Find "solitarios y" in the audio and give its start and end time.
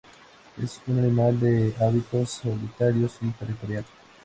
2.31-3.29